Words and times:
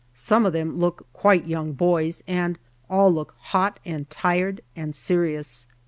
Some 0.15 0.47
of 0.47 0.53
them 0.53 0.79
look 0.79 1.05
quite 1.13 1.45
young 1.45 1.73
boys, 1.73 2.23
and 2.27 2.57
all 2.89 3.13
look 3.13 3.35
hot 3.37 3.79
and 3.85 4.09
tired 4.09 4.61
and 4.75 4.95
serious. 4.95 5.67